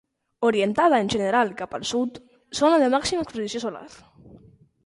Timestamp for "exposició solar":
3.27-3.87